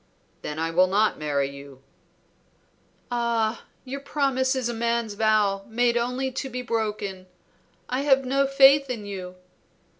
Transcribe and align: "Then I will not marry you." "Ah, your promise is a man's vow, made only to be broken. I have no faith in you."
"Then 0.41 0.57
I 0.57 0.71
will 0.71 0.87
not 0.87 1.19
marry 1.19 1.47
you." 1.47 1.83
"Ah, 3.11 3.65
your 3.85 3.99
promise 3.99 4.55
is 4.55 4.67
a 4.67 4.73
man's 4.73 5.13
vow, 5.13 5.63
made 5.69 5.95
only 5.95 6.31
to 6.31 6.49
be 6.49 6.63
broken. 6.63 7.27
I 7.87 8.01
have 8.01 8.25
no 8.25 8.47
faith 8.47 8.89
in 8.89 9.05
you." 9.05 9.35